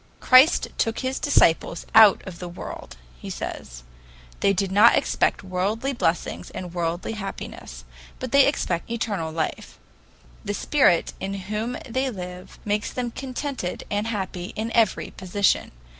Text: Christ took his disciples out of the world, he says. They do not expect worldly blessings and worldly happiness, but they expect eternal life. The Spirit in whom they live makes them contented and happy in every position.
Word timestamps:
Christ 0.19 0.69
took 0.79 1.01
his 1.01 1.19
disciples 1.19 1.85
out 1.93 2.23
of 2.25 2.39
the 2.39 2.49
world, 2.49 2.97
he 3.19 3.29
says. 3.29 3.83
They 4.39 4.51
do 4.51 4.67
not 4.67 4.95
expect 4.97 5.43
worldly 5.43 5.93
blessings 5.93 6.49
and 6.49 6.73
worldly 6.73 7.11
happiness, 7.11 7.85
but 8.17 8.31
they 8.31 8.47
expect 8.47 8.89
eternal 8.89 9.31
life. 9.31 9.77
The 10.43 10.55
Spirit 10.55 11.13
in 11.19 11.35
whom 11.35 11.77
they 11.87 12.09
live 12.09 12.57
makes 12.65 12.91
them 12.91 13.11
contented 13.11 13.83
and 13.91 14.07
happy 14.07 14.53
in 14.55 14.71
every 14.71 15.11
position. 15.11 15.71